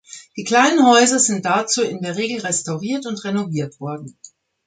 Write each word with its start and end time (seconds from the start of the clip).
Die 0.35 0.43
kleinen 0.45 0.83
Häuser 0.87 1.19
sind 1.19 1.45
dazu 1.45 1.83
in 1.83 2.01
der 2.01 2.15
Regel 2.17 2.39
restauriert 2.39 3.05
und 3.05 3.23
renoviert 3.23 3.79
worden. 3.79 4.17